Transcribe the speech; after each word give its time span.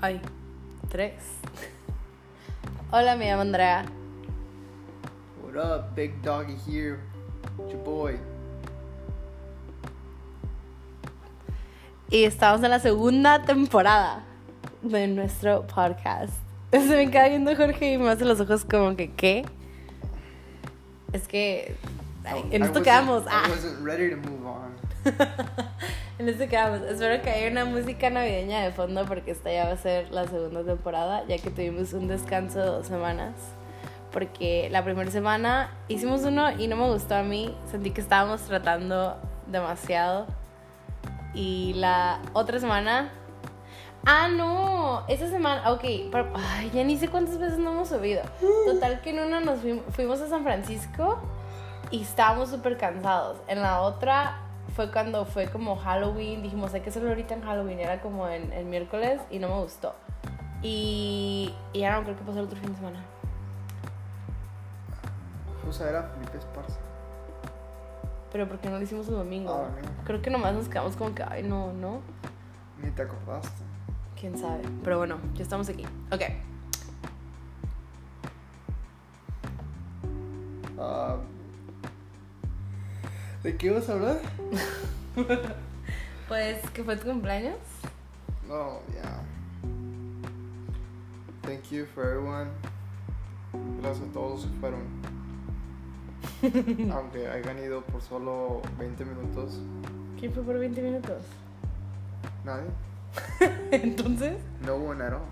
Ay, 0.00 0.20
tres. 0.88 1.14
Hola, 2.90 3.16
me 3.16 3.26
llamo 3.30 3.42
Andrea. 3.42 3.84
What 5.42 5.56
up, 5.56 5.94
big 5.94 6.20
doggy 6.22 6.56
here? 6.66 7.00
It's 7.58 7.72
your 7.72 7.82
boy. 7.84 8.18
Y 12.10 12.24
estamos 12.24 12.62
en 12.64 12.70
la 12.70 12.80
segunda 12.80 13.42
temporada 13.42 14.24
de 14.82 15.06
nuestro 15.06 15.66
podcast. 15.66 16.32
Se 16.72 16.78
me 16.80 17.10
queda 17.10 17.28
viendo 17.28 17.54
Jorge 17.54 17.92
y 17.94 17.98
me 17.98 18.10
hace 18.10 18.24
los 18.24 18.40
ojos 18.40 18.64
como 18.64 18.96
que, 18.96 19.12
¿qué? 19.12 19.44
Es 21.12 21.28
que. 21.28 21.76
ay, 22.24 22.44
en 22.50 22.62
I 22.62 22.66
esto 22.66 22.80
wasn't- 22.80 22.84
quedamos. 22.84 23.24
Ah. 23.28 23.44
I 23.46 23.50
wasn't 23.50 23.84
ready 23.84 24.10
to 24.10 24.16
move 24.16 24.46
on. 24.46 24.70
En 26.20 26.28
esto 26.28 26.46
quedamos. 26.48 26.82
Espero 26.82 27.22
que 27.22 27.30
haya 27.30 27.50
una 27.50 27.64
música 27.64 28.10
navideña 28.10 28.60
de 28.62 28.72
fondo 28.72 29.06
porque 29.06 29.30
esta 29.30 29.50
ya 29.50 29.64
va 29.64 29.72
a 29.72 29.76
ser 29.78 30.10
la 30.10 30.26
segunda 30.26 30.62
temporada, 30.62 31.24
ya 31.26 31.38
que 31.38 31.48
tuvimos 31.48 31.94
un 31.94 32.08
descanso 32.08 32.58
de 32.58 32.66
dos 32.66 32.86
semanas. 32.86 33.32
Porque 34.12 34.68
la 34.70 34.84
primera 34.84 35.10
semana 35.10 35.70
hicimos 35.88 36.20
uno 36.24 36.50
y 36.58 36.66
no 36.68 36.76
me 36.76 36.90
gustó 36.92 37.14
a 37.14 37.22
mí. 37.22 37.56
Sentí 37.70 37.90
que 37.92 38.02
estábamos 38.02 38.42
tratando 38.42 39.16
demasiado. 39.46 40.26
Y 41.32 41.72
la 41.76 42.20
otra 42.34 42.60
semana. 42.60 43.08
Ah, 44.04 44.28
no. 44.28 45.04
Esa 45.08 45.26
semana. 45.30 45.72
Ok. 45.72 45.84
ay, 46.34 46.70
ya 46.74 46.84
ni 46.84 46.98
sé 46.98 47.08
cuántas 47.08 47.38
veces 47.38 47.58
no 47.58 47.72
hemos 47.72 47.88
subido. 47.88 48.20
Total 48.66 49.00
que 49.00 49.08
en 49.08 49.20
una 49.20 49.40
nos 49.40 49.60
fuim- 49.60 49.84
fuimos 49.90 50.20
a 50.20 50.28
San 50.28 50.42
Francisco 50.42 51.18
y 51.90 52.02
estábamos 52.02 52.50
súper 52.50 52.76
cansados. 52.76 53.38
En 53.48 53.62
la 53.62 53.80
otra 53.80 54.38
fue 54.74 54.90
cuando 54.90 55.24
fue 55.24 55.48
como 55.48 55.76
Halloween. 55.76 56.42
Dijimos, 56.42 56.74
hay 56.74 56.80
que 56.80 56.90
hacerlo 56.90 57.10
ahorita 57.10 57.34
en 57.34 57.42
Halloween. 57.42 57.78
Era 57.78 58.00
como 58.00 58.28
en 58.28 58.52
el 58.52 58.64
miércoles 58.64 59.20
y 59.30 59.38
no 59.38 59.48
me 59.48 59.62
gustó. 59.62 59.94
Y, 60.62 61.54
y 61.72 61.80
ya 61.80 61.96
no 61.96 62.02
creo 62.02 62.16
que 62.16 62.22
pasó 62.22 62.38
el 62.38 62.46
otro 62.46 62.58
fin 62.58 62.70
de 62.70 62.76
semana. 62.76 63.04
Fuimos 65.60 65.80
a 65.80 65.84
ver 65.84 65.96
a 65.96 66.02
Felipe 66.02 66.38
Esparza. 66.38 66.78
Pero 68.32 68.48
¿por 68.48 68.58
qué 68.58 68.70
no 68.70 68.76
lo 68.76 68.82
hicimos 68.82 69.08
el 69.08 69.14
domingo? 69.14 69.52
Ah, 69.52 69.68
bueno. 69.72 69.88
Creo 70.04 70.22
que 70.22 70.30
nomás 70.30 70.54
nos 70.54 70.68
quedamos 70.68 70.96
como 70.96 71.14
que, 71.14 71.22
ay, 71.22 71.42
no, 71.42 71.72
no. 71.72 72.00
Ni 72.80 72.90
te 72.90 73.02
acordaste. 73.02 73.62
Quién 74.18 74.38
sabe. 74.38 74.62
Pero 74.84 74.98
bueno, 74.98 75.18
ya 75.34 75.42
estamos 75.42 75.68
aquí. 75.68 75.84
Ok. 76.12 76.22
Ah, 80.78 81.16
¿De 83.42 83.56
qué 83.56 83.70
vas 83.70 83.88
a 83.88 83.92
hablar? 83.94 84.20
Pues, 86.28 86.58
¿qué 86.72 86.84
fue 86.84 86.96
tu 86.96 87.08
cumpleaños? 87.08 87.56
No, 88.46 88.78
yeah. 88.92 89.20
Thank 91.42 91.72
you 91.72 91.86
for 91.92 92.04
everyone. 92.04 92.50
Gracias 93.82 94.08
a 94.08 94.12
todos 94.12 94.46
que 94.46 94.60
fueron. 94.60 94.82
Aunque 96.92 97.26
hayan 97.26 97.58
ido 97.58 97.82
por 97.82 98.00
solo 98.00 98.62
20 98.78 99.04
minutos. 99.04 99.58
¿Quién 100.20 100.32
fue 100.32 100.44
por 100.44 100.56
20 100.56 100.80
minutos? 100.82 101.22
Nadie. 102.44 102.70
Entonces. 103.72 104.36
No 104.64 104.76
one 104.76 105.02
at 105.02 105.14
all. 105.14 105.22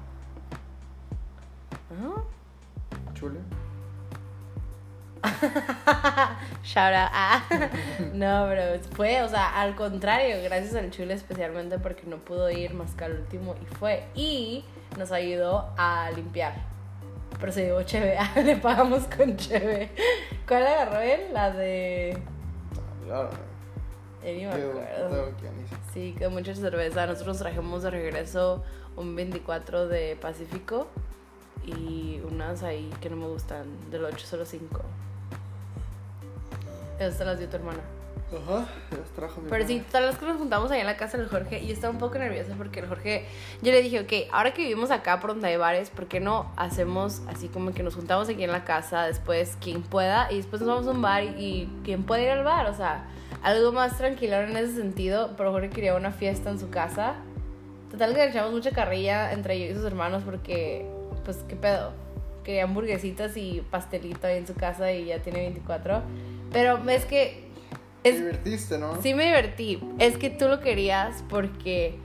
¿Ah? 1.93 2.25
Chule. 3.15 3.39
Shout 6.63 6.95
out. 6.95 7.11
Ah. 7.13 7.43
No, 8.13 8.47
pero 8.49 8.81
fue, 8.95 9.23
o 9.23 9.29
sea, 9.29 9.61
al 9.61 9.75
contrario, 9.75 10.37
gracias 10.43 10.75
al 10.75 10.91
chule 10.91 11.15
especialmente 11.15 11.79
porque 11.79 12.05
no 12.07 12.17
pudo 12.19 12.51
ir 12.51 12.75
más 12.75 12.95
que 12.95 13.05
al 13.05 13.21
último 13.21 13.55
y 13.61 13.67
fue. 13.77 14.05
Y 14.15 14.65
nos 14.97 15.13
ayudó 15.13 15.73
a 15.77 16.11
limpiar. 16.15 16.55
Pero 17.41 17.53
se 17.53 17.65
llevó 17.65 17.83
Cheve. 17.83 18.17
Ah, 18.19 18.33
Le 18.45 18.57
pagamos 18.57 19.05
con 19.05 19.37
Cheve. 19.37 19.91
¿Cuál 20.47 20.67
agarró 20.67 21.01
él? 21.01 21.33
La 21.33 21.51
de. 21.51 22.19
Claro. 23.05 23.31
Ni 24.25 24.45
me 24.45 24.47
acuerdo. 24.47 25.33
Sí, 25.93 26.17
con 26.19 26.33
mucha 26.33 26.55
cerveza. 26.55 27.07
Nosotros 27.07 27.39
trajimos 27.39 27.83
de 27.83 27.91
regreso 27.91 28.65
un 28.97 29.15
24 29.15 29.87
de 29.87 30.17
Pacífico 30.17 30.89
y 31.65 32.21
unas 32.29 32.63
ahí 32.63 32.91
que 33.01 33.11
no 33.11 33.17
me 33.17 33.27
gustan, 33.29 33.67
del 33.91 34.05
805. 34.05 34.81
Esas 36.99 37.19
te 37.19 37.25
las 37.25 37.39
dio 37.39 37.49
tu 37.49 37.57
hermana. 37.57 37.81
Ajá, 38.31 38.69
las 38.91 39.09
trajo 39.15 39.41
mi 39.41 39.49
Pero 39.49 39.67
sí, 39.67 39.83
tal 39.91 40.05
vez 40.05 40.19
que 40.19 40.27
nos 40.27 40.37
juntamos 40.37 40.71
ahí 40.71 40.81
en 40.81 40.87
la 40.87 40.99
casa 40.99 41.17
del 41.17 41.29
Jorge 41.29 41.61
y 41.61 41.69
yo 41.69 41.73
estaba 41.73 41.93
un 41.93 41.99
poco 41.99 42.19
nerviosa 42.19 42.55
porque 42.59 42.81
el 42.81 42.87
Jorge, 42.87 43.25
yo 43.63 43.73
le 43.73 43.81
dije, 43.81 44.01
ok, 44.01 44.31
ahora 44.33 44.53
que 44.53 44.63
vivimos 44.63 44.91
acá 44.91 45.19
por 45.19 45.31
donde 45.31 45.49
hay 45.49 45.57
bares, 45.57 45.89
¿por 45.89 46.09
qué 46.09 46.21
no 46.21 46.53
hacemos 46.57 47.23
así 47.27 47.49
como 47.49 47.73
que 47.73 47.83
nos 47.83 47.95
juntamos 47.95 48.29
aquí 48.29 48.45
en 48.45 48.53
la 48.53 48.65
casa, 48.65 49.05
después 49.05 49.57
quien 49.63 49.83
pueda 49.83 50.31
y 50.31 50.37
después 50.37 50.61
nos 50.61 50.69
vamos 50.69 50.87
a 50.89 50.91
un 50.91 51.01
bar 51.01 51.25
y, 51.25 51.29
y 51.39 51.73
quien 51.85 52.03
pueda 52.05 52.21
ir 52.21 52.29
al 52.29 52.45
bar? 52.45 52.67
O 52.67 52.75
sea, 52.75 53.07
algo 53.43 53.73
más 53.73 53.97
tranquilo 53.97 54.37
en 54.37 54.57
ese 54.57 54.75
sentido, 54.75 55.31
pero 55.37 55.53
Jorge 55.53 55.71
quería 55.71 55.95
una 55.95 56.13
fiesta 56.13 56.51
en 56.51 56.59
su 56.59 56.69
casa. 56.69 57.15
Total 57.91 58.13
que 58.13 58.19
le 58.19 58.29
echamos 58.29 58.53
mucha 58.53 58.73
carrilla 58.73 59.33
entre 59.33 59.59
yo 59.59 59.67
y 59.67 59.75
sus 59.75 59.85
hermanos 59.85 60.23
porque, 60.25 60.87
pues, 61.25 61.39
¿qué 61.49 61.57
pedo? 61.57 61.93
Quería 62.45 62.65
hamburguesitas 62.65 63.37
y 63.37 63.65
pastelito 63.71 64.27
ahí 64.27 64.37
en 64.37 64.47
su 64.47 64.55
casa 64.55 64.93
y 64.93 65.07
ya 65.07 65.21
tiene 65.21 65.41
24. 65.41 66.03
Pero 66.53 66.79
es 66.89 67.05
que... 67.05 67.49
Te 68.03 68.11
Es, 68.11 68.19
divertiste, 68.19 68.79
¿no? 68.79 69.01
Sí 69.03 69.15
me 69.15 69.25
divertí. 69.27 69.83
Es 69.99 70.17
que 70.17 70.31
tú 70.31 70.47
lo 70.49 70.61
querías 70.61 71.23
porque 71.29 71.99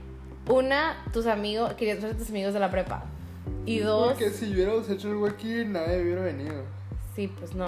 una, 0.49 1.03
tus 1.13 1.27
amigos, 1.27 1.73
querías 1.73 2.01
ver 2.01 2.13
a 2.13 2.17
tus 2.17 2.29
amigos 2.29 2.53
de 2.53 2.59
la 2.59 2.69
prepa. 2.71 3.05
Y 3.65 3.79
dos, 3.79 4.09
Porque 4.13 4.29
si 4.31 4.51
hubiéramos 4.51 4.89
hecho 4.89 5.09
algo 5.09 5.25
aquí, 5.27 5.63
nadie 5.65 6.01
hubiera 6.01 6.21
venido. 6.21 6.63
sí, 7.15 7.27
pues 7.27 7.53
no. 7.55 7.67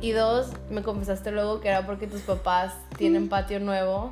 Y 0.00 0.12
dos, 0.12 0.52
me 0.70 0.82
confesaste 0.82 1.32
luego 1.32 1.60
que 1.60 1.68
era 1.68 1.84
porque 1.84 2.06
tus 2.06 2.20
papás 2.22 2.74
tienen 2.96 3.28
patio 3.28 3.58
nuevo 3.58 4.10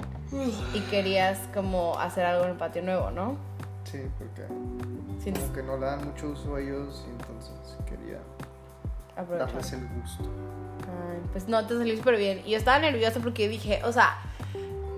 y 0.74 0.80
querías 0.90 1.38
como 1.54 1.96
hacer 1.98 2.26
algo 2.26 2.44
en 2.44 2.50
el 2.50 2.56
patio 2.56 2.82
nuevo, 2.82 3.10
¿no? 3.12 3.36
Sí, 3.84 4.00
porque 4.18 4.42
Sí, 5.22 5.30
como 5.32 5.52
que 5.52 5.62
no 5.62 5.76
le 5.78 5.86
dan 5.86 6.04
mucho 6.04 6.28
uso 6.30 6.56
a 6.56 6.60
ellos 6.60 7.04
y 7.06 7.10
entonces 7.12 7.76
quería 7.88 8.18
aprovechar. 9.16 9.48
darles 9.48 9.72
el 9.72 9.88
gusto. 10.00 10.24
Ay, 10.82 11.20
pues 11.32 11.48
no, 11.48 11.66
te 11.66 11.76
salió 11.76 11.96
súper 11.96 12.16
bien. 12.16 12.42
Y 12.44 12.50
yo 12.50 12.58
estaba 12.58 12.78
nerviosa 12.78 13.20
porque 13.20 13.48
dije, 13.48 13.80
o 13.84 13.92
sea, 13.92 14.18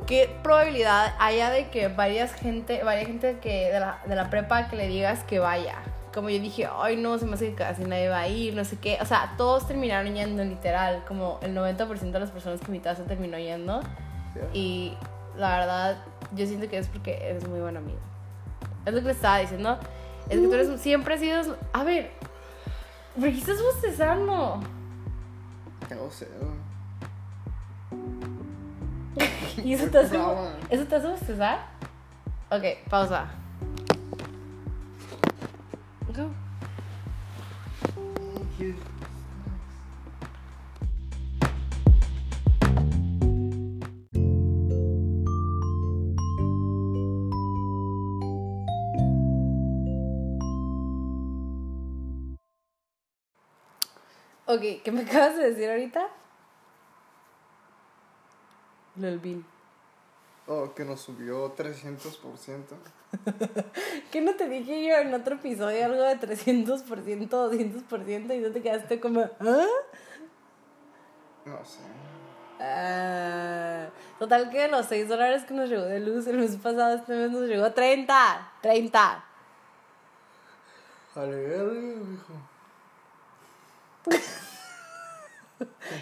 ¿qué 0.06 0.30
probabilidad 0.42 1.14
haya 1.18 1.50
de 1.50 1.68
que 1.68 1.88
varias 1.88 2.32
gente, 2.32 2.82
varias 2.82 3.06
gente 3.06 3.38
que 3.40 3.70
de 3.70 3.80
la, 3.80 4.00
de 4.06 4.16
la 4.16 4.30
prepa 4.30 4.68
que 4.68 4.76
le 4.76 4.88
digas 4.88 5.22
que 5.24 5.38
vaya? 5.38 5.76
Como 6.12 6.30
yo 6.30 6.40
dije, 6.40 6.68
ay 6.72 6.96
no, 6.96 7.18
se 7.18 7.26
me 7.26 7.34
hace 7.34 7.50
que 7.50 7.54
casi 7.56 7.84
nadie 7.84 8.08
va 8.08 8.20
a 8.20 8.28
ir, 8.28 8.54
no 8.54 8.64
sé 8.64 8.78
qué. 8.78 8.98
O 9.00 9.04
sea, 9.04 9.34
todos 9.36 9.66
terminaron 9.66 10.14
yendo 10.14 10.42
literal, 10.44 11.04
como 11.06 11.38
el 11.42 11.54
90% 11.54 12.10
de 12.10 12.20
las 12.20 12.30
personas 12.30 12.60
que 12.60 12.66
invitaste 12.66 13.04
terminó 13.04 13.38
yendo. 13.38 13.82
¿sí? 14.32 14.40
Y 14.52 14.96
la 15.36 15.58
verdad, 15.58 15.98
yo 16.34 16.46
siento 16.46 16.68
que 16.68 16.78
es 16.78 16.88
porque 16.88 17.18
eres 17.22 17.46
muy 17.46 17.60
buen 17.60 17.76
amigo. 17.76 17.98
Es 18.84 18.92
lo 18.92 19.00
que 19.00 19.06
le 19.06 19.12
estaba 19.12 19.38
diciendo. 19.38 19.78
Es 20.28 20.40
que 20.40 20.46
tú 20.46 20.54
eres, 20.54 20.80
siempre 20.80 21.14
has 21.14 21.20
sido... 21.20 21.56
A 21.72 21.84
ver, 21.84 22.10
¿por 23.18 23.30
qué 23.30 23.38
estás 23.38 23.60
bostezando? 23.62 24.60
Sé. 26.10 26.28
güey. 26.40 26.58
¿Y 29.64 29.74
eso 29.74 29.88
te 29.88 29.98
hace. 29.98 30.18
¿eso 30.70 30.84
te 30.84 30.94
hace 30.94 31.08
bostezar? 31.08 31.66
Ok, 32.50 32.62
pausa. 32.88 33.26
Go. 36.14 36.30
Ok, 54.48 54.82
¿qué 54.82 54.90
me 54.90 55.02
acabas 55.08 55.36
de 55.36 55.50
decir 55.50 55.68
ahorita? 55.68 56.08
Lo 58.96 59.06
del 59.06 59.18
bill. 59.18 59.44
Oh, 60.46 60.72
que 60.74 60.86
nos 60.86 61.02
subió 61.02 61.54
300%. 61.54 62.64
¿Qué 64.10 64.22
no 64.22 64.34
te 64.34 64.48
dije 64.48 64.82
yo 64.82 64.96
en 64.96 65.12
otro 65.12 65.34
episodio 65.34 65.84
algo 65.84 66.02
de 66.02 66.18
300%, 66.18 66.82
200% 67.28 68.38
y 68.38 68.42
tú 68.42 68.52
te 68.52 68.62
quedaste 68.62 68.98
como, 68.98 69.20
¿ah? 69.20 69.66
No 71.44 71.64
sé. 71.64 71.80
Ah, 72.60 73.88
total 74.18 74.48
que 74.48 74.62
de 74.62 74.68
los 74.68 74.86
6 74.86 75.08
dólares 75.08 75.44
que 75.44 75.52
nos 75.52 75.68
llegó 75.68 75.82
de 75.82 76.00
luz 76.00 76.26
el 76.26 76.38
mes 76.38 76.56
pasado, 76.56 76.96
este 76.96 77.14
mes 77.14 77.30
nos 77.30 77.42
llegó 77.42 77.70
30, 77.70 78.52
30. 78.62 79.24
Vale, 81.14 81.36
verga, 81.36 81.72
hijo. 81.74 82.57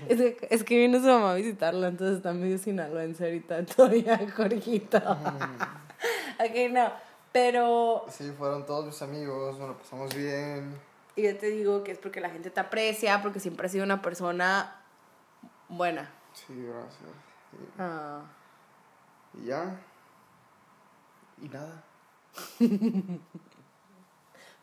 Es 0.09 0.19
que, 0.19 0.49
es 0.51 0.65
que 0.65 0.77
vino 0.79 0.99
su 0.99 1.07
mamá 1.07 1.33
a 1.33 1.35
visitarla, 1.37 1.89
entonces 1.89 2.17
está 2.19 2.33
medio 2.33 2.59
sinaloense 2.59 3.25
ahorita 3.25 3.65
todavía, 3.77 4.21
Jorgito. 4.37 4.99
ok, 4.99 6.71
no. 6.73 6.93
Pero 7.33 8.05
Sí, 8.11 8.33
fueron 8.37 8.67
todos 8.67 8.87
mis 8.87 9.01
amigos, 9.03 9.59
nos 9.59 9.69
lo 9.69 9.79
pasamos 9.79 10.15
bien. 10.15 10.77
y 11.15 11.23
yo 11.23 11.37
te 11.39 11.47
digo 11.49 11.85
que 11.85 11.93
es 11.93 11.99
porque 11.99 12.21
la 12.21 12.31
gente 12.31 12.51
te 12.51 12.61
aprecia, 12.61 13.23
porque 13.23 13.39
siempre 13.41 13.67
has 13.67 13.73
sido 13.73 13.85
una 13.85 14.03
persona 14.03 14.77
buena. 15.69 16.11
Sí, 16.35 16.53
gracias. 16.67 17.11
Ah. 17.79 18.23
Y 19.41 19.47
ya. 19.47 19.79
Y 21.41 21.49
nada. 21.49 21.83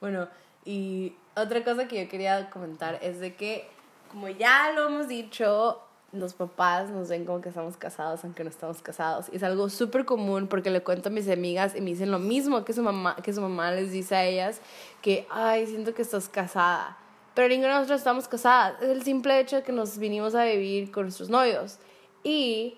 Bueno, 0.01 0.27
y 0.65 1.15
otra 1.35 1.63
cosa 1.63 1.87
que 1.87 2.03
yo 2.03 2.09
quería 2.09 2.49
comentar 2.49 2.99
es 3.01 3.19
de 3.19 3.35
que, 3.35 3.67
como 4.11 4.29
ya 4.29 4.71
lo 4.71 4.87
hemos 4.87 5.07
dicho, 5.07 5.81
los 6.11 6.35
papás 6.35 6.91
nos 6.91 7.09
ven 7.09 7.25
como 7.25 7.41
que 7.41 7.49
estamos 7.49 7.75
casados, 7.75 8.23
aunque 8.23 8.43
no 8.43 8.49
estamos 8.49 8.81
casados. 8.81 9.29
Y 9.31 9.37
es 9.37 9.43
algo 9.43 9.67
súper 9.69 10.05
común 10.05 10.47
porque 10.47 10.69
le 10.69 10.81
cuento 10.81 11.09
a 11.09 11.11
mis 11.11 11.27
amigas 11.27 11.75
y 11.75 11.81
me 11.81 11.89
dicen 11.89 12.11
lo 12.11 12.19
mismo 12.19 12.63
que 12.63 12.73
su 12.73 12.83
mamá, 12.83 13.15
que 13.15 13.33
su 13.33 13.41
mamá 13.41 13.71
les 13.71 13.91
dice 13.91 14.15
a 14.15 14.23
ellas, 14.25 14.61
que, 15.01 15.27
ay, 15.31 15.65
siento 15.65 15.93
que 15.93 16.03
estás 16.03 16.29
casada. 16.29 16.97
Pero 17.33 17.47
ninguna 17.49 17.69
de 17.69 17.73
nosotros 17.75 18.01
estamos 18.01 18.27
casadas. 18.27 18.79
Es 18.81 18.89
el 18.89 19.01
simple 19.01 19.39
hecho 19.39 19.55
de 19.55 19.63
que 19.63 19.71
nos 19.71 19.97
vinimos 19.97 20.35
a 20.35 20.45
vivir 20.45 20.91
con 20.91 21.05
nuestros 21.05 21.29
novios. 21.29 21.79
Y 22.23 22.77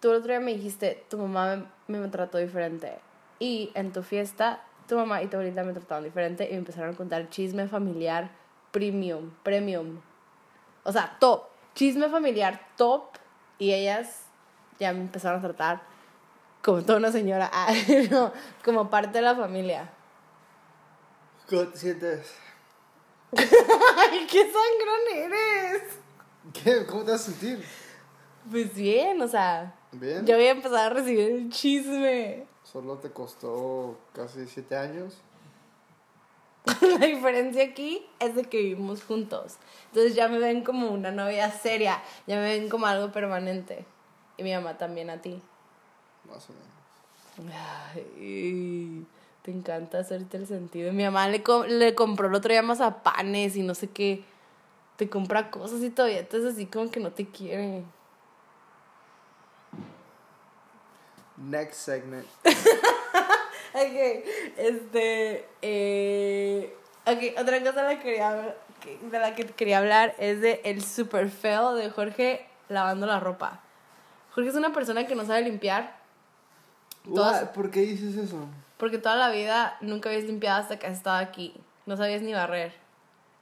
tú 0.00 0.10
el 0.10 0.16
otro 0.16 0.32
día 0.32 0.40
me 0.40 0.52
dijiste, 0.52 1.04
tu 1.08 1.16
mamá 1.16 1.66
me, 1.86 1.98
me 1.98 2.08
trató 2.08 2.36
diferente. 2.36 2.98
Y 3.38 3.70
en 3.74 3.92
tu 3.92 4.02
fiesta, 4.02 4.62
tu 4.86 4.96
mamá 4.96 5.22
y 5.22 5.26
tu 5.28 5.36
abuelita 5.36 5.62
me 5.64 5.72
trataron 5.72 6.04
diferente 6.04 6.46
y 6.48 6.52
me 6.52 6.58
empezaron 6.58 6.94
a 6.94 6.96
contar 6.96 7.28
chisme 7.30 7.68
familiar 7.68 8.30
premium, 8.70 9.30
premium. 9.42 10.00
O 10.82 10.92
sea, 10.92 11.16
top. 11.18 11.44
Chisme 11.74 12.08
familiar 12.08 12.60
top. 12.76 13.04
Y 13.58 13.72
ellas 13.72 14.22
ya 14.78 14.92
me 14.92 15.00
empezaron 15.00 15.38
a 15.38 15.42
tratar 15.42 15.82
como 16.62 16.82
toda 16.82 16.98
una 16.98 17.12
señora. 17.12 17.50
Ah, 17.52 17.72
no, 18.10 18.32
como 18.64 18.90
parte 18.90 19.18
de 19.18 19.22
la 19.22 19.36
familia. 19.36 19.90
¿Cómo 21.48 21.68
te 21.68 21.78
sientes? 21.78 22.34
¡Ay, 23.36 24.26
qué 24.30 24.42
sangrón 24.44 25.32
eres! 25.32 25.82
¿Qué? 26.52 26.86
¿Cómo 26.86 27.04
te 27.04 27.12
vas 27.12 27.20
a 27.28 27.32
sentir? 27.32 27.64
Pues 28.50 28.74
bien, 28.74 29.20
o 29.22 29.28
sea, 29.28 29.74
¿Bien? 29.92 30.24
yo 30.26 30.36
voy 30.36 30.46
a 30.46 30.50
empezar 30.50 30.92
a 30.92 30.94
recibir 30.94 31.30
el 31.30 31.50
chisme. 31.50 32.46
Solo 32.74 32.96
te 32.98 33.10
costó 33.10 33.96
casi 34.12 34.46
siete 34.48 34.76
años. 34.76 35.14
La 36.98 37.06
diferencia 37.06 37.62
aquí 37.62 38.04
es 38.18 38.34
de 38.34 38.42
que 38.44 38.58
vivimos 38.58 39.04
juntos. 39.04 39.58
Entonces 39.88 40.14
ya 40.16 40.26
me 40.28 40.38
ven 40.40 40.64
como 40.64 40.90
una 40.90 41.12
novia 41.12 41.50
seria, 41.52 42.02
ya 42.26 42.34
me 42.36 42.42
ven 42.42 42.68
como 42.68 42.86
algo 42.86 43.12
permanente. 43.12 43.84
Y 44.38 44.42
mi 44.42 44.52
mamá 44.52 44.76
también 44.76 45.08
a 45.08 45.22
ti. 45.22 45.40
Más 46.28 46.48
o 46.50 46.52
menos. 47.44 47.54
Ay, 47.94 49.06
te 49.42 49.52
encanta 49.52 50.00
hacerte 50.00 50.36
el 50.36 50.46
sentido. 50.48 50.92
Mi 50.92 51.04
mamá 51.04 51.28
le, 51.28 51.44
co- 51.44 51.66
le 51.66 51.94
compró 51.94 52.26
el 52.26 52.34
otro 52.34 52.50
día 52.50 52.62
mazapanes 52.62 53.54
y 53.56 53.62
no 53.62 53.76
sé 53.76 53.88
qué. 53.88 54.24
Te 54.96 55.08
compra 55.08 55.50
cosas 55.52 55.80
y 55.82 55.90
todavía 55.90 56.20
estás 56.20 56.44
así 56.44 56.66
como 56.66 56.90
que 56.90 56.98
no 56.98 57.12
te 57.12 57.26
quiere. 57.26 57.84
Next 61.36 61.74
segment. 61.80 62.26
Ok, 63.76 64.24
este. 64.56 65.48
Eh, 65.60 66.76
ok, 67.06 67.40
otra 67.40 67.58
cosa 67.58 67.82
de 67.82 67.88
la, 67.94 67.96
que 67.98 68.02
quería, 68.04 68.54
que- 68.80 68.98
de 68.98 69.18
la 69.18 69.34
que 69.34 69.46
quería 69.46 69.78
hablar 69.78 70.14
es 70.18 70.40
de 70.40 70.60
el 70.62 70.84
super 70.84 71.28
feo 71.28 71.74
de 71.74 71.90
Jorge 71.90 72.46
lavando 72.68 73.04
la 73.06 73.18
ropa. 73.18 73.58
Jorge 74.32 74.50
es 74.50 74.54
una 74.54 74.72
persona 74.72 75.08
que 75.08 75.16
no 75.16 75.24
sabe 75.24 75.42
limpiar. 75.42 75.96
Todas-? 77.04 77.48
¿Por 77.48 77.72
qué 77.72 77.80
dices 77.80 78.14
eso? 78.16 78.46
Porque 78.76 78.98
toda 78.98 79.16
la 79.16 79.30
vida 79.30 79.76
nunca 79.80 80.08
habías 80.08 80.24
limpiado 80.24 80.60
hasta 80.62 80.78
que 80.78 80.86
has 80.86 80.92
estado 80.92 81.18
aquí. 81.18 81.52
No 81.86 81.96
sabías 81.96 82.22
ni 82.22 82.32
barrer. 82.32 82.72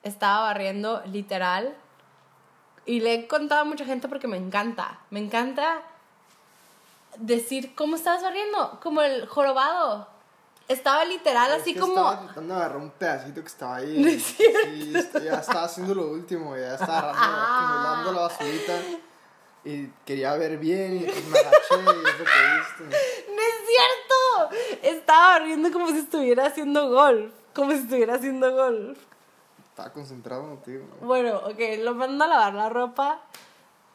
Estaba 0.02 0.44
barriendo 0.44 1.02
literal. 1.04 1.74
Y 2.86 3.00
le 3.00 3.14
he 3.14 3.26
contado 3.28 3.60
a 3.60 3.64
mucha 3.64 3.84
gente 3.84 4.08
porque 4.08 4.28
me 4.28 4.38
encanta. 4.38 4.98
Me 5.10 5.20
encanta 5.20 5.82
decir 7.18 7.74
cómo 7.74 7.96
estabas 7.96 8.22
barriendo. 8.22 8.78
Como 8.82 9.02
el 9.02 9.26
jorobado. 9.26 10.08
Estaba 10.68 11.04
literal 11.04 11.50
Es 11.52 11.62
así 11.62 11.74
como... 11.74 11.94
Estaba 11.94 12.20
tratando 12.20 12.54
de 12.54 12.60
agarrar 12.60 12.78
un 12.78 12.90
pedacito 12.90 13.40
que 13.40 13.48
estaba 13.48 13.76
ahí. 13.76 13.98
No 14.92 14.98
es 14.98 15.12
ya 15.12 15.34
estaba 15.34 15.64
haciendo 15.64 15.94
lo 15.94 16.08
último, 16.08 16.56
ya 16.56 16.74
estaba 16.74 17.10
agarrando, 17.10 17.40
acumulando 17.42 18.12
la 18.12 18.20
basurita. 18.20 18.72
Y 19.64 19.86
quería 20.04 20.34
ver 20.34 20.58
bien 20.58 20.96
y 20.96 21.00
me 21.00 21.38
agaché 21.38 21.74
y 21.76 21.78
es 21.78 22.18
lo 22.18 22.24
que 22.24 22.84
viste. 22.84 22.84
¡No 23.34 23.42
es 23.42 23.58
cierto! 23.68 24.82
Estaba 24.82 25.38
barriendo 25.38 25.70
como 25.70 25.88
si 25.88 25.98
estuviera 25.98 26.46
haciendo 26.46 26.90
golf. 26.90 27.32
Como 27.54 27.72
si 27.72 27.78
estuviera 27.78 28.14
haciendo 28.14 28.52
golf. 28.52 28.98
Estaba 29.68 29.92
concentrado 29.92 30.42
contigo. 30.42 30.84
Bueno, 31.00 31.38
ok, 31.38 31.58
lo 31.78 31.94
mando 31.94 32.24
a 32.24 32.28
lavar 32.28 32.54
la 32.54 32.68
ropa. 32.68 33.20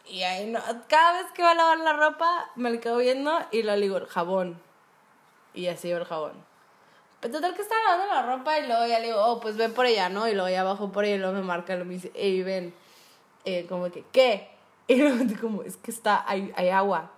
Y 0.10 0.24
ahí 0.24 0.50
no. 0.50 0.60
Cada 0.88 1.22
vez 1.22 1.32
que 1.34 1.44
va 1.44 1.52
a 1.52 1.56
lavar 1.56 1.80
la 1.80 1.94
ropa, 1.94 2.50
me 2.56 2.72
le 2.72 2.80
quedo 2.80 2.98
viendo 2.98 3.32
y 3.52 3.64
le 3.64 3.76
digo 3.78 3.98
el 3.98 4.08
jabón. 4.08 4.60
Y 5.54 5.68
así 5.68 5.92
va 5.92 6.00
el 6.00 6.06
jabón. 6.06 6.34
Pero 7.20 7.34
total 7.34 7.56
que 7.56 7.62
estaba 7.64 7.82
lavando 7.84 8.14
la 8.14 8.36
ropa 8.38 8.60
y 8.60 8.68
luego 8.68 8.86
ya 8.86 9.00
le 9.00 9.08
digo, 9.08 9.20
oh, 9.26 9.40
pues 9.40 9.58
ven 9.58 9.74
por 9.74 9.86
ella, 9.86 10.08
¿no? 10.10 10.28
Y 10.28 10.34
luego 10.34 10.50
ya 10.50 10.64
bajo 10.64 10.92
por 10.92 11.04
ella 11.04 11.16
y 11.16 11.20
luego 11.20 11.34
me 11.34 11.42
marca 11.42 11.76
y 11.76 11.84
me 11.84 11.94
dice, 11.96 12.12
hey, 12.16 12.44
ven. 12.44 12.74
Eh, 13.46 13.66
como 13.68 13.90
que, 13.92 14.04
¿qué? 14.12 14.50
Y 14.90 14.96
luego 14.96 15.18
como, 15.42 15.64
es 15.64 15.76
que 15.78 15.92
está, 15.92 16.24
hay, 16.30 16.54
hay 16.56 16.70
agua. 16.70 17.12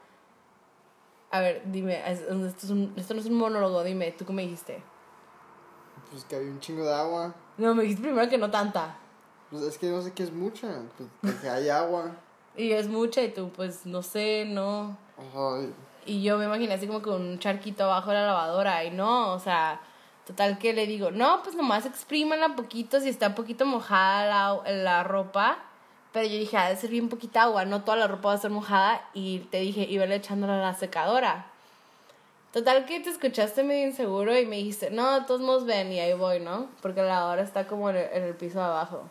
A 1.32 1.40
ver, 1.42 1.62
dime, 1.66 2.02
es- 2.12 2.22
esto, 2.22 2.66
es 2.66 2.70
un- 2.72 2.94
esto 2.96 3.14
no 3.14 3.20
es 3.20 3.28
un 3.28 3.36
monólogo, 3.38 3.84
dime, 3.84 4.12
¿tú 4.14 4.26
qué 4.26 4.34
me 4.34 4.42
dijiste? 4.42 4.82
Pues 6.10 6.24
que 6.26 6.36
había 6.38 6.50
un 6.50 6.60
chingo 6.60 6.84
de 6.84 6.94
agua. 6.94 7.36
No, 7.58 7.76
me 7.76 7.84
dijiste 7.84 8.02
primero 8.02 8.28
que 8.28 8.40
no 8.40 8.50
tanta. 8.50 8.96
Pues 9.52 9.62
es 9.64 9.78
que 9.78 9.88
no 9.88 10.02
sé 10.02 10.14
qué 10.14 10.24
es 10.24 10.32
mucha. 10.32 10.68
Pues 11.22 11.36
que 11.36 11.50
hay 11.50 11.70
agua. 11.70 12.12
Y 12.60 12.74
es 12.74 12.90
mucha 12.90 13.22
y 13.22 13.30
tú, 13.30 13.52
pues, 13.56 13.86
no 13.86 14.04
sé, 14.04 14.44
no. 14.46 14.98
Ay, 15.18 15.74
Y 16.06 16.22
yo 16.22 16.38
me 16.38 16.44
imaginé 16.44 16.74
así 16.74 16.88
como 16.88 17.02
con 17.02 17.22
un 17.22 17.40
charquito 17.40 17.86
abajo 17.86 18.10
de 18.10 18.18
la 18.18 18.26
lavadora 18.26 18.84
y 18.84 18.92
no, 18.92 19.32
o 19.32 19.40
sea, 19.40 19.80
total 20.28 20.58
que 20.60 20.74
le 20.74 20.86
digo, 20.86 21.10
no, 21.10 21.42
pues 21.42 21.56
nomás 21.56 21.86
exprímanla 21.86 22.58
poquito 22.58 23.00
si 23.00 23.08
está 23.08 23.30
un 23.30 23.36
poquito 23.36 23.66
mojada 23.66 24.26
la, 24.66 24.72
la 24.74 25.04
ropa. 25.06 25.60
Pero 26.12 26.26
yo 26.28 26.38
dije, 26.38 26.58
ha 26.58 26.68
de 26.68 26.76
ser 26.76 26.90
bien 26.90 27.08
poquita 27.08 27.44
agua, 27.44 27.64
no 27.64 27.84
toda 27.86 27.96
la 27.96 28.08
ropa 28.08 28.28
va 28.28 28.34
a 28.34 28.36
estar 28.36 28.52
mojada. 28.52 29.10
Y 29.14 29.40
te 29.52 29.62
dije, 29.62 29.88
iba 29.90 30.04
echándola 30.04 30.56
a 30.56 30.72
la 30.72 30.74
secadora. 30.74 31.46
Total 32.52 32.86
que 32.86 33.00
te 33.00 33.10
escuchaste 33.10 33.64
medio 33.64 33.88
inseguro 33.88 34.38
y 34.38 34.45
me 34.45 34.57
dijiste, 34.57 34.92
no, 34.92 35.26
todos 35.26 35.40
modos 35.40 35.64
ven 35.66 35.94
y 35.94 36.02
ahí 36.02 36.14
voy, 36.14 36.42
¿no? 36.42 36.68
Porque 36.81 37.00
la 37.04 37.07
lavadora 37.07 37.42
está 37.42 37.68
como 37.68 37.90
en 37.90 37.95
el, 37.95 38.10
en 38.12 38.24
el 38.24 38.36
piso 38.36 38.60
de 38.60 38.66
abajo. 38.66 39.04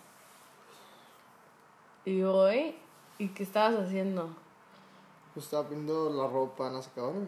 Y 2.05 2.21
voy, 2.23 2.75
¿y 3.19 3.29
qué 3.29 3.43
estabas 3.43 3.75
haciendo? 3.87 4.29
pues 5.35 5.45
estaba 5.47 5.65
poniendo 5.69 6.11
la 6.11 6.27
ropa 6.27 6.67
en 6.67 6.75
la 6.75 6.83
secadora. 6.83 7.19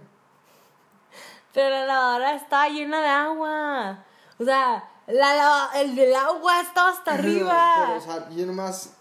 Pero 1.53 1.71
la 1.71 1.87
lavadora 1.87 2.35
estaba 2.35 2.69
llena 2.69 3.01
de 3.01 3.09
agua. 3.09 4.05
O 4.39 4.45
sea, 4.45 4.89
la 5.07 5.35
lava- 5.35 5.71
el 5.81 5.95
del 5.95 6.15
agua 6.15 6.61
estaba 6.61 6.91
hasta 6.91 7.13
Pero, 7.17 7.23
arriba. 7.23 7.95
o 7.97 8.01
sea, 8.01 8.29
yo 8.31 8.47
nomás 8.47 8.95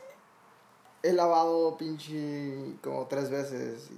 he 1.02 1.14
lavado 1.14 1.76
pinche 1.78 2.76
como 2.84 3.08
tres 3.08 3.30
veces. 3.32 3.90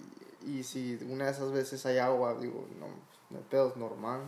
Y, 0.46 0.60
y 0.60 0.64
si 0.64 0.98
una 1.10 1.26
de 1.26 1.32
esas 1.32 1.52
veces 1.52 1.86
hay 1.86 1.98
agua, 1.98 2.36
digo, 2.36 2.66
no, 2.80 2.86
hay 3.38 3.44
pedo, 3.50 3.70
es 3.70 3.76
normal. 3.78 4.22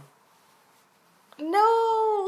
No. 1.38 2.28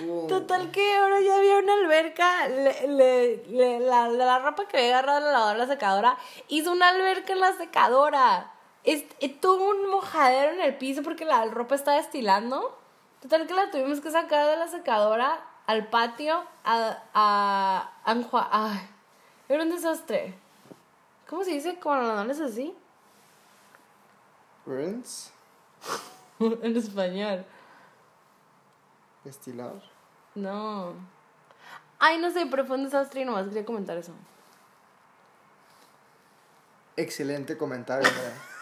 Hubo- 0.00 0.26
Total 0.28 0.70
que 0.70 0.96
ahora 0.96 1.20
ya 1.20 1.36
había 1.36 1.58
una 1.58 1.74
alberca. 1.74 2.48
Le, 2.48 2.86
le- 2.88 3.44
le- 3.48 3.80
la, 3.80 4.08
la 4.08 4.38
ropa 4.38 4.66
que 4.66 4.76
había 4.78 4.98
agarrado 4.98 5.20
la 5.20 5.32
lavadora, 5.32 5.58
la 5.58 5.66
secadora, 5.66 6.18
hizo 6.48 6.72
una 6.72 6.88
alberca 6.90 7.32
en 7.32 7.40
la 7.40 7.52
secadora. 7.56 8.52
Es, 8.84 9.04
tuvo 9.40 9.70
un 9.70 9.90
mojadero 9.90 10.52
en 10.52 10.60
el 10.60 10.76
piso 10.76 11.02
porque 11.02 11.24
la 11.24 11.44
ropa 11.46 11.74
estaba 11.74 11.98
estilando. 11.98 12.78
Total 13.20 13.46
que 13.46 13.54
la 13.54 13.70
tuvimos 13.70 14.00
que 14.00 14.10
sacar 14.10 14.46
de 14.48 14.56
la 14.56 14.68
secadora 14.68 15.40
al 15.66 15.88
patio 15.88 16.44
a, 16.64 16.98
a, 17.14 17.90
Ay, 18.52 18.88
era 19.48 19.62
un 19.64 19.70
desastre. 19.70 20.38
¿Cómo 21.28 21.42
se 21.42 21.50
dice 21.50 21.76
cuando 21.82 22.22
no 22.22 22.30
es 22.30 22.38
así? 22.40 22.72
Rinse, 24.66 25.32
en 26.38 26.76
español. 26.76 27.44
Estilar. 29.30 29.74
No. 30.34 30.94
Ay, 31.98 32.18
no 32.18 32.30
sé, 32.30 32.46
pero 32.50 32.66
fue 32.66 32.76
un 32.76 32.84
desastre 32.84 33.22
y 33.22 33.24
nomás 33.24 33.46
quería 33.46 33.64
comentar 33.64 33.96
eso. 33.96 34.12
Excelente 36.96 37.56
comentario, 37.56 38.08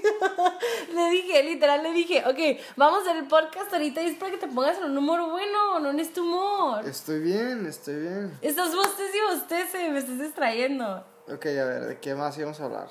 le 0.94 1.10
dije, 1.10 1.42
literal, 1.42 1.82
le 1.82 1.92
dije, 1.92 2.24
ok, 2.26 2.60
vamos 2.76 3.00
a 3.00 3.02
hacer 3.02 3.16
el 3.16 3.28
podcast 3.28 3.72
ahorita 3.72 4.02
y 4.02 4.06
es 4.06 4.16
para 4.16 4.32
que 4.32 4.38
te 4.38 4.48
pongas 4.48 4.78
en 4.78 4.84
un 4.84 4.98
humor 4.98 5.30
bueno, 5.30 5.78
no 5.78 5.90
en 5.90 6.00
este 6.00 6.20
humor. 6.20 6.86
Estoy 6.86 7.20
bien, 7.20 7.66
estoy 7.66 8.00
bien. 8.00 8.38
Estás 8.42 8.74
bostez 8.74 9.10
y 9.14 9.34
bostece, 9.34 9.90
me 9.90 9.98
estás 9.98 10.18
distrayendo. 10.18 11.04
Ok, 11.28 11.46
a 11.46 11.64
ver, 11.64 11.86
¿de 11.86 12.00
qué 12.00 12.14
más 12.14 12.36
íbamos 12.38 12.60
a 12.60 12.64
hablar? 12.64 12.88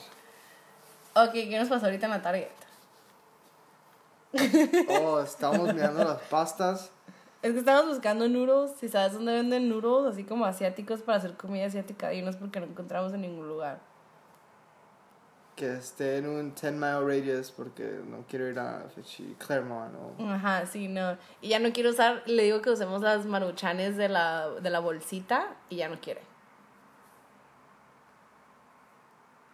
Ok, 1.16 1.34
¿qué 1.34 1.58
nos 1.60 1.68
pasó 1.68 1.86
ahorita 1.86 2.06
en 2.06 2.12
la 2.12 2.22
Target? 2.22 2.69
Oh, 4.90 5.20
estábamos 5.22 5.74
mirando 5.74 6.04
las 6.04 6.22
pastas. 6.24 6.92
Es 7.42 7.54
que 7.54 7.60
estamos 7.60 7.88
buscando 7.88 8.28
noodles, 8.28 8.72
si 8.80 8.90
sabes 8.90 9.14
dónde 9.14 9.34
venden 9.34 9.70
noodles, 9.70 10.14
así 10.14 10.26
como 10.26 10.46
asiáticos 10.46 11.02
para 11.02 11.20
hacer 11.20 11.36
comida 11.36 11.66
asiática, 11.66 12.14
y 12.14 12.22
no 12.22 12.30
es 12.30 12.36
porque 12.36 12.60
no 12.60 12.66
encontramos 12.66 13.14
en 13.14 13.22
ningún 13.22 13.48
lugar. 13.48 13.80
Que 15.56 15.74
esté 15.74 16.18
en 16.18 16.28
un 16.28 16.54
10 16.54 16.74
mile 16.74 17.00
radius 17.02 17.52
porque 17.52 18.02
no 18.08 18.26
quiero 18.30 18.48
ir 18.48 18.60
a 18.60 18.86
Claremont 19.38 19.94
o... 19.96 20.30
Ajá, 20.30 20.66
sí, 20.66 20.88
no. 20.88 21.18
Y 21.42 21.50
ya 21.50 21.60
no 21.60 21.72
quiero 21.72 21.90
usar, 21.90 22.24
le 22.26 22.44
digo 22.44 22.62
que 22.62 22.72
usemos 22.72 23.02
las 23.02 23.26
maruchanes 23.26 23.98
de 23.98 24.10
la, 24.10 24.50
de 24.50 24.70
la 24.70 24.80
bolsita 24.80 25.48
y 25.70 25.78
ya 25.78 25.90
no 25.90 26.00
quiere. 26.00 26.22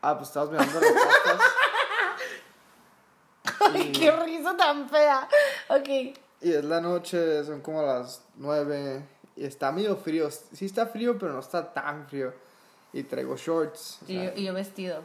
Ah, 0.01 0.15
pues 0.15 0.29
estabas 0.29 0.51
mirando 0.51 0.79
las 0.79 0.91
pastas. 0.91 1.54
Qué 3.99 4.11
risa 4.11 4.55
tan 4.57 4.89
fea. 4.89 5.27
Ok. 5.69 5.87
Y 6.41 6.51
es 6.53 6.63
la 6.63 6.81
noche, 6.81 7.43
son 7.43 7.61
como 7.61 7.81
las 7.81 8.23
9 8.35 9.03
y 9.35 9.45
está 9.45 9.71
medio 9.71 9.95
frío. 9.97 10.29
Sí 10.29 10.65
está 10.65 10.85
frío, 10.87 11.17
pero 11.17 11.33
no 11.33 11.39
está 11.39 11.73
tan 11.73 12.07
frío. 12.07 12.33
Y 12.93 13.03
traigo 13.03 13.35
shorts. 13.35 13.99
Y 14.07 14.15
yo, 14.15 14.31
y 14.35 14.43
yo 14.45 14.53
vestido. 14.53 15.01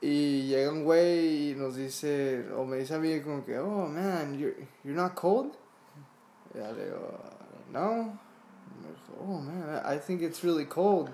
Y 0.00 0.46
llega 0.46 0.70
un 0.70 0.84
güey 0.84 1.50
y 1.50 1.54
nos 1.56 1.74
dice, 1.74 2.46
o 2.56 2.64
me 2.64 2.76
dice 2.76 2.94
a 2.94 2.98
mí 2.98 3.20
como 3.20 3.44
que, 3.44 3.58
oh 3.58 3.86
man, 3.86 4.38
you're, 4.38 4.54
you're 4.84 5.00
not 5.00 5.14
cold? 5.14 5.52
Y 6.54 6.58
ya 6.58 6.70
le 6.70 6.84
digo, 6.84 7.18
no. 7.72 8.18
Y 8.70 8.80
me 8.80 8.88
dijo, 8.90 9.12
oh 9.20 9.40
man, 9.40 9.82
I 9.84 9.98
think 9.98 10.22
it's 10.22 10.42
really 10.44 10.66
cold. 10.66 11.10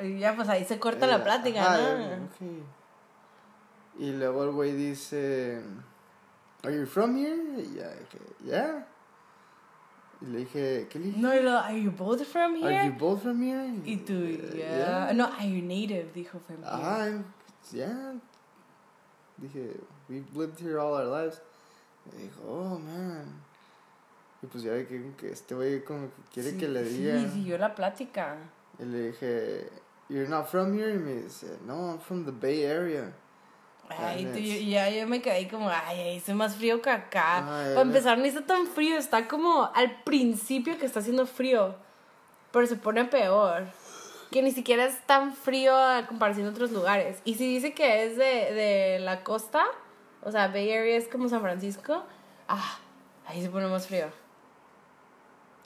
Y 0.00 0.18
ya, 0.18 0.34
pues 0.34 0.48
ahí 0.48 0.64
se 0.64 0.78
corta 0.78 1.06
Y 1.06 1.10
la 1.10 1.18
ya, 1.18 1.24
plática, 1.24 1.60
ajá, 1.60 2.16
¿no? 2.16 2.24
ok. 2.24 2.64
Y 3.98 4.12
luego 4.12 4.44
el 4.44 4.50
güey 4.52 4.72
dice, 4.72 5.62
are 6.62 6.74
you 6.76 6.86
from 6.86 7.16
here? 7.16 7.60
Y 7.62 7.74
ya 7.76 7.88
dije, 7.94 8.18
yeah. 8.44 8.86
Y 10.20 10.26
le 10.26 10.38
dije, 10.40 10.86
¿qué 10.90 10.98
le 10.98 11.06
dije? 11.06 11.18
No, 11.20 11.34
y 11.34 11.40
luego, 11.42 11.58
¿are 11.58 11.80
you 11.82 11.90
both 11.90 12.22
from 12.24 12.54
Are 12.54 12.60
you 12.60 12.68
here? 12.68 12.96
both 12.98 13.22
from 13.22 13.42
here? 13.42 13.66
Y 13.84 13.96
tú, 13.98 14.12
"Uh, 14.14 14.54
yeah. 14.56 15.12
No, 15.14 15.26
¿are 15.26 15.46
you 15.48 15.62
native? 15.62 16.12
Dijo 16.14 16.40
from 16.40 16.62
here. 16.62 16.66
Ah, 16.66 17.08
yeah. 17.72 18.14
Dije, 19.40 19.80
we've 20.08 20.34
lived 20.34 20.58
here 20.60 20.78
all 20.78 20.94
our 20.94 21.04
lives. 21.06 21.40
Y 22.06 22.22
dijo, 22.28 22.42
oh 22.46 22.78
man. 22.78 23.42
Y 24.42 24.46
pues 24.46 24.62
ya 24.64 24.72
vi 24.74 24.84
que, 24.84 25.12
que 25.16 25.30
este 25.32 25.54
güey 25.54 25.82
como 25.84 26.08
que 26.08 26.22
quiere 26.34 26.50
Sí, 26.52 26.58
que 26.58 26.68
le 26.68 26.84
sí, 26.84 26.98
diga. 26.98 27.30
siguió 27.32 27.58
la 27.58 27.74
plática. 27.74 28.36
Y 28.78 28.84
le 28.84 29.10
dije, 29.10 29.70
you're 30.08 30.28
not 30.28 30.46
from 30.48 30.74
here? 30.74 30.94
Y 30.94 30.98
me 30.98 31.14
dice, 31.22 31.58
no, 31.66 31.90
I'm 31.92 31.98
from 31.98 32.24
the 32.26 32.32
Bay 32.32 32.64
Area. 32.64 33.12
Ay, 33.98 34.24
tú, 34.26 34.38
yes. 34.38 34.60
y 34.62 34.70
ya 34.70 34.88
yo 34.90 35.06
me 35.06 35.20
quedé 35.22 35.48
como, 35.48 35.68
ay, 35.70 36.18
hace 36.18 36.34
más 36.34 36.56
frío 36.56 36.82
que 36.82 36.90
acá. 36.90 37.38
Ay, 37.38 37.44
Para 37.44 37.74
no. 37.74 37.80
empezar, 37.82 38.18
no 38.18 38.24
está 38.24 38.44
tan 38.44 38.66
frío, 38.66 38.96
está 38.96 39.28
como 39.28 39.70
al 39.74 40.02
principio 40.02 40.78
que 40.78 40.86
está 40.86 41.00
haciendo 41.00 41.26
frío. 41.26 41.74
Pero 42.52 42.66
se 42.66 42.76
pone 42.76 43.04
peor. 43.04 43.64
Que 44.30 44.42
ni 44.42 44.50
siquiera 44.50 44.84
es 44.86 45.00
tan 45.06 45.34
frío 45.34 45.76
a 45.76 46.06
comparación 46.06 46.46
de 46.46 46.50
otros 46.52 46.72
lugares. 46.72 47.18
Y 47.24 47.34
si 47.34 47.46
dice 47.46 47.74
que 47.74 48.04
es 48.04 48.16
de, 48.16 48.24
de 48.54 48.98
la 49.00 49.22
costa, 49.22 49.64
o 50.22 50.30
sea, 50.32 50.48
Bay 50.48 50.72
Area 50.72 50.96
es 50.96 51.06
como 51.08 51.28
San 51.28 51.40
Francisco, 51.42 52.02
ah, 52.48 52.78
ahí 53.26 53.40
se 53.42 53.50
pone 53.50 53.66
más 53.68 53.86
frío. 53.86 54.06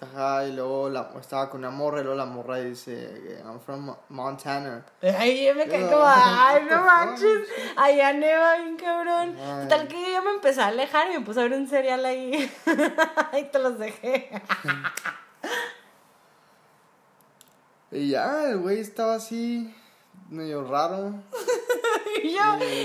Ajá, 0.03 0.47
y 0.47 0.53
luego 0.53 0.89
la, 0.89 1.11
estaba 1.21 1.51
con 1.51 1.61
una 1.61 1.71
morra 1.71 2.01
y 2.01 2.05
luego 2.05 2.17
la 2.17 2.25
morra 2.25 2.57
dice, 2.57 3.43
I'm 3.45 3.61
from 3.61 3.95
Montana. 4.09 4.87
Ay, 5.03 5.45
yo 5.45 5.55
me 5.55 5.67
Yeah, 5.67 5.91
como, 5.91 6.03
ay, 6.07 6.67
no 6.71 6.83
manches, 6.83 7.49
allá 7.77 8.13
neva 8.15 8.57
bien 8.57 8.77
cabrón. 8.77 9.37
Ay. 9.39 9.69
Tal 9.69 9.89
que 9.89 10.13
yo 10.13 10.23
me 10.23 10.31
empecé 10.31 10.63
a 10.63 10.69
alejar 10.69 11.11
y 11.11 11.19
me 11.19 11.25
puse 11.25 11.41
a 11.41 11.43
ver 11.43 11.53
un 11.53 11.67
cereal 11.67 12.05
ahí. 12.07 12.51
y 13.39 13.45
te 13.45 13.59
los 13.59 13.79
dejé. 13.79 14.31
Y 17.93 18.11
ya, 18.11 18.45
el 18.49 18.59
güey 18.59 18.79
estaba 18.79 19.17
así, 19.17 19.75
medio 20.29 20.63
raro. 20.63 21.13
y 22.23 22.33
yo, 22.33 22.41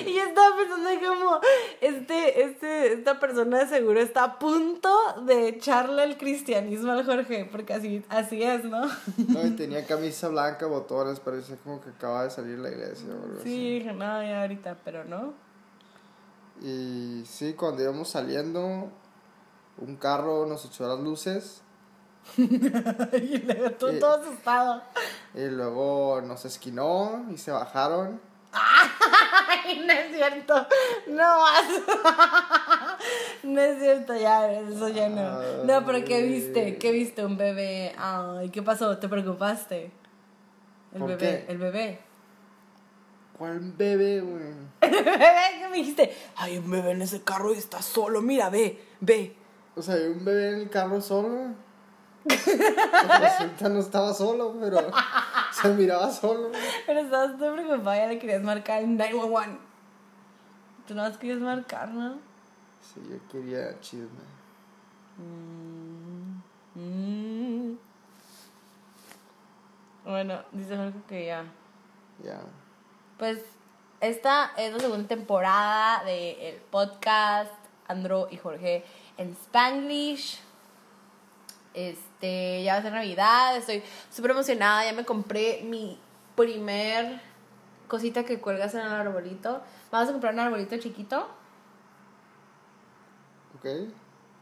y 0.08 0.14
yo 0.16 0.24
estaba 0.24 0.56
pensando 0.56 0.90
como, 1.08 1.40
este, 1.82 2.44
este, 2.44 2.94
esta 2.94 3.20
persona 3.20 3.60
de 3.60 3.68
seguro 3.68 4.00
está 4.00 4.24
a 4.24 4.40
punto 4.40 4.90
de 5.26 5.48
echarle 5.50 6.04
el 6.04 6.18
cristianismo 6.18 6.92
al 6.92 7.06
Jorge, 7.06 7.48
porque 7.52 7.74
así, 7.74 8.04
así 8.10 8.42
es, 8.44 8.64
¿no? 8.66 8.86
No, 9.28 9.46
y 9.48 9.52
tenía 9.58 9.86
camisa 9.86 10.28
blanca, 10.30 10.66
botones, 10.68 11.20
parecía 11.20 11.58
como 11.58 11.82
que 11.82 11.90
acaba 11.90 12.24
de 12.24 12.30
salir 12.32 12.58
de 12.58 12.64
la 12.64 12.70
iglesia 12.70 13.08
o 13.10 13.24
algo 13.24 13.36
Sí, 13.44 13.50
así. 13.54 13.70
dije, 13.80 13.94
no, 13.94 14.22
ya 14.24 14.42
ahorita, 14.42 14.78
pero 14.84 15.04
no. 15.06 15.34
Y 16.62 17.24
sí, 17.26 17.54
cuando 17.54 17.82
íbamos 17.84 18.10
saliendo, 18.10 18.90
un 19.78 19.96
carro 19.98 20.46
nos 20.46 20.64
echó 20.66 20.88
las 20.88 21.00
luces 21.00 21.62
y 22.38 22.48
luego 23.40 23.72
tú 23.72 23.88
Eh. 23.90 24.00
todo 24.00 24.22
asustado. 24.22 24.82
y 25.34 25.46
luego 25.48 26.22
nos 26.22 26.46
esquinó 26.46 27.26
y 27.32 27.38
se 27.38 27.52
bajaron. 27.52 28.20
Ay, 29.66 29.80
no 29.86 29.94
es 29.94 30.16
cierto. 30.16 30.68
No 31.08 31.40
más. 31.40 31.66
No 33.44 33.62
es 33.62 33.80
cierto, 33.80 34.16
ya, 34.16 34.52
eso 34.52 34.90
ya 34.90 35.08
no. 35.08 35.64
No, 35.66 35.86
pero 35.86 36.04
¿qué 36.04 36.24
viste? 36.24 36.78
¿Qué 36.78 36.92
viste? 36.92 37.24
Un 37.24 37.38
bebé. 37.38 37.94
Ay, 37.98 38.50
¿qué 38.50 38.64
pasó? 38.64 38.98
¿Te 38.98 39.08
preocupaste? 39.08 39.92
El 40.94 41.00
¿Por 41.00 41.10
bebé, 41.10 41.46
qué? 41.46 41.52
el 41.52 41.58
bebé. 41.60 42.00
¿Cuál 43.38 43.60
bebé, 43.60 44.22
güey? 44.22 44.44
El 44.82 44.92
bebé, 45.04 45.28
¿qué 45.60 45.68
me 45.70 45.78
dijiste? 45.78 46.16
Hay 46.38 46.58
un 46.58 46.72
bebé 46.72 46.92
en 46.92 47.02
ese 47.04 47.22
carro 47.22 47.54
y 47.54 47.58
está 47.58 47.82
solo. 47.82 48.22
Mira, 48.22 48.50
ve, 48.50 48.82
ve. 49.02 49.36
O 49.76 49.82
sea, 49.82 49.96
había 49.96 50.08
un 50.08 50.24
bebé 50.26 50.50
en 50.50 50.56
el 50.62 50.70
carro 50.70 51.02
solo. 51.02 51.54
Resulta 52.26 53.70
no 53.70 53.80
estaba 53.80 54.14
solo, 54.14 54.56
pero 54.60 54.80
se 55.62 55.70
miraba 55.70 56.12
solo. 56.12 56.52
Pero 56.86 57.00
estabas 57.00 57.38
todo 57.38 57.54
preocupada, 57.54 57.98
ya 57.98 58.08
le 58.08 58.20
querías 58.20 58.44
marcar 58.44 58.82
el 58.82 58.98
911. 58.98 59.58
Tú 60.88 60.94
no 60.94 61.04
más 61.04 61.18
querías 61.18 61.40
marcar, 61.40 61.90
¿no? 61.90 62.18
Sí, 62.82 63.02
yo 63.10 63.18
quería 63.32 63.80
chisme. 63.80 64.36
Mm. 65.18 66.42
Bueno, 70.04 70.44
dice 70.52 70.76
Jorge 70.76 71.00
que 71.08 71.26
ya. 71.26 71.46
Ya. 72.24 72.42
Pues 73.18 73.42
esta 74.02 74.52
es 74.58 74.74
la 74.74 74.80
segunda 74.80 75.08
temporada 75.08 76.04
del 76.04 76.58
podcast 76.70 77.52
Andro 77.88 78.28
y 78.30 78.38
Jorge 78.38 78.84
en 79.18 79.32
Spanglish. 79.32 80.42
Este, 81.76 82.64
ya 82.64 82.74
va 82.74 82.80
a 82.80 82.82
ser 82.82 82.94
Navidad, 82.94 83.58
estoy 83.58 83.84
súper 84.10 84.32
emocionada, 84.32 84.86
ya 84.86 84.94
me 84.94 85.04
compré 85.06 85.62
mi 85.64 86.00
primer 86.36 87.20
cosita 87.88 88.24
que 88.24 88.40
cuelgas 88.40 88.74
en 88.74 88.82
el 88.82 88.88
arbolito. 88.88 89.62
Vamos 89.92 90.10
a 90.10 90.12
comprar 90.14 90.34
un 90.34 90.40
arbolito 90.40 90.78
chiquito. 90.78 91.28
¿Ok? 93.58 93.66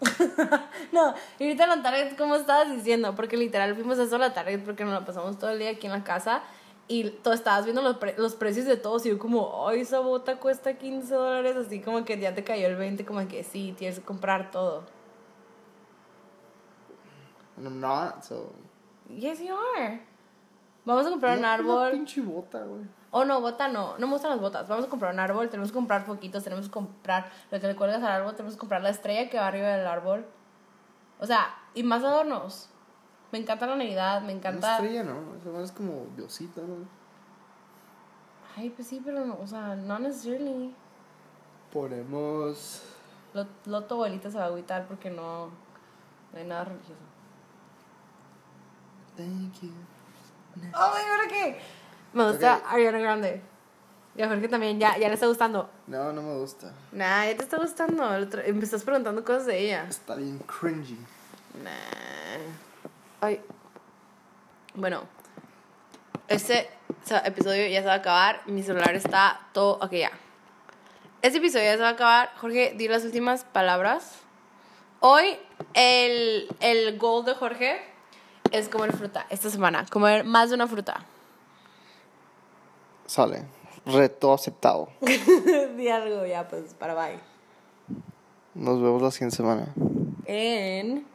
No, 0.92 1.14
y 1.40 1.44
ahorita 1.44 1.64
en 1.64 1.70
la 1.70 1.82
Target, 1.82 2.18
como 2.18 2.36
estabas 2.36 2.70
diciendo, 2.76 3.16
porque 3.16 3.38
literal 3.38 3.74
fuimos 3.76 3.98
a 4.00 4.04
eso 4.04 4.16
a 4.16 4.20
la 4.20 4.34
Target 4.34 4.64
porque 4.64 4.84
nos 4.84 4.94
la 4.94 5.06
pasamos 5.06 5.40
todo 5.40 5.50
el 5.52 5.60
día 5.60 5.72
aquí 5.72 5.88
en 5.88 5.94
la 5.94 6.04
casa 6.04 6.44
y 6.88 7.10
tú 7.10 7.32
estabas 7.32 7.64
viendo 7.64 7.82
los, 7.82 7.98
pre- 7.98 8.16
los 8.18 8.36
precios 8.36 8.66
de 8.66 8.76
todos 8.78 9.06
y 9.06 9.10
yo 9.10 9.18
como, 9.18 9.68
ay, 9.68 9.80
esa 9.82 10.00
bota 10.00 10.36
cuesta 10.38 10.74
15 10.78 11.14
dólares, 11.16 11.56
así 11.56 11.80
como 11.80 12.04
que 12.06 12.20
ya 12.20 12.36
te 12.36 12.44
cayó 12.44 12.68
el 12.68 12.76
20, 12.76 13.06
como 13.06 13.26
que 13.28 13.44
sí, 13.44 13.74
tienes 13.78 14.00
que 14.00 14.06
comprar 14.06 14.52
todo. 14.52 14.84
And 17.58 17.68
I'm 17.68 17.80
not, 17.80 18.24
so. 18.24 18.54
Yes, 19.10 19.40
you 19.40 19.54
are. 19.56 20.02
Vamos 20.86 21.06
a 21.06 21.10
comprar 21.12 21.34
un 21.38 21.40
Una 21.40 21.54
árbol. 21.54 21.92
pinche 21.92 22.22
bota, 22.22 22.64
güey. 22.64 22.84
Oh, 23.12 23.24
no, 23.26 23.40
bota 23.42 23.68
no. 23.68 23.98
No 24.00 24.08
me 24.08 24.14
gustan 24.14 24.32
las 24.32 24.40
botas. 24.42 24.68
Vamos 24.68 24.86
a 24.86 24.90
comprar 24.90 25.14
un 25.14 25.20
árbol, 25.20 25.50
tenemos 25.50 25.70
que 25.72 25.76
comprar 25.76 26.04
foquitos, 26.04 26.44
tenemos 26.44 26.66
que 26.66 26.72
comprar 26.72 27.32
lo 27.52 27.60
que 27.60 27.68
le 27.68 27.76
cuelgas 27.76 28.02
al 28.04 28.12
árbol, 28.12 28.34
tenemos 28.36 28.56
que 28.56 28.60
comprar 28.60 28.82
la 28.82 28.90
estrella 28.90 29.30
que 29.30 29.38
va 29.38 29.48
arriba 29.48 29.68
del 29.70 29.86
árbol. 29.88 30.26
O 31.20 31.26
sea, 31.26 31.54
y 31.76 31.84
más 31.84 32.04
adornos. 32.04 32.70
Me 33.32 33.40
encanta 33.40 33.66
la 33.68 33.76
Navidad, 33.76 34.20
me 34.22 34.28
Una 34.28 34.34
encanta. 34.34 34.76
estrella, 34.78 35.04
¿no? 35.04 35.36
Eso 35.40 35.62
es 35.62 35.72
como 35.72 36.06
Diosita, 36.16 36.62
¿no? 36.62 36.86
Ay, 38.58 38.70
pues 38.72 38.88
sí, 38.88 39.02
pero 39.04 39.26
no, 39.26 39.38
o 39.42 39.48
sea, 39.48 39.76
no 39.76 40.00
necessarily. 40.00 40.76
Ponemos. 41.72 42.84
Lo, 43.34 43.48
lo 43.66 43.84
tu 43.86 43.96
abuelita 43.96 44.30
se 44.30 44.38
va 44.38 44.44
a 44.44 44.48
agüitar 44.48 44.86
porque 44.88 45.10
no, 45.10 45.48
no 45.48 46.38
hay 46.40 46.46
nada 46.46 46.66
religioso. 46.66 47.02
Thank 49.16 49.62
you. 49.62 49.72
Oh, 50.74 50.78
¿ahora 50.78 51.28
qué? 51.30 51.60
Me 52.14 52.30
gusta 52.30 52.58
Ok. 52.58 52.64
Ariana 52.68 53.00
Grande. 53.00 53.42
Y 54.16 54.22
a 54.22 54.28
Jorge 54.28 54.48
también, 54.48 54.80
ya, 54.80 54.96
ya 54.98 55.08
le 55.08 55.16
está 55.16 55.26
gustando. 55.26 55.70
No, 55.88 56.14
no 56.14 56.22
me 56.22 56.36
gusta. 56.36 56.72
Nah, 56.92 57.26
ya 57.26 57.36
te 57.36 57.44
está 57.44 57.58
gustando. 57.58 58.08
Me 58.10 58.64
estás 58.64 58.84
preguntando 58.84 59.24
cosas 59.24 59.48
de 59.48 59.60
ella. 59.60 59.88
Está 59.90 60.16
bien 60.16 60.38
cringy. 60.40 60.98
Nah. 61.64 62.52
Ay. 63.22 63.42
Bueno. 64.76 65.04
Este 66.28 66.70
episodio 67.26 67.68
ya 67.68 67.82
se 67.82 67.88
va 67.88 67.94
a 67.94 67.98
acabar. 67.98 68.42
Mi 68.46 68.62
celular 68.62 68.94
está 68.96 69.42
todo. 69.52 69.80
Ok, 69.82 69.94
ya. 69.94 70.12
este 71.24 71.40
episodio 71.40 71.66
ya 71.66 71.74
se 71.74 71.82
va 71.82 71.90
a 71.90 71.94
acabar. 71.94 72.32
Jorge, 72.40 72.74
di 72.78 72.88
las 72.88 73.04
últimas 73.04 73.44
palabras. 73.46 74.20
Hoy 75.00 75.38
el, 75.74 76.48
el 76.60 76.98
goal 77.00 77.26
de 77.26 77.34
Jorge 77.34 77.93
es 78.54 78.70
comer 78.70 78.96
fruta 78.96 79.26
esta 79.30 79.50
semana. 79.50 79.86
Comer 79.92 80.24
más 80.24 80.50
de 80.50 80.56
una 80.56 80.68
fruta. 80.68 81.04
Sale. 83.06 83.44
Reto 83.86 84.34
aceptado. 84.34 84.90
di 85.78 85.90
algo 85.90 86.26
ya, 86.26 86.48
pues, 86.48 86.74
para 86.76 86.94
bye. 86.94 87.20
Nos 88.54 88.82
vemos 88.82 89.02
la 89.02 89.12
siguiente 89.12 89.36
semana. 89.36 89.74
En... 90.26 91.06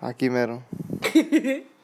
Aquí 0.00 0.30
mero. 0.30 0.62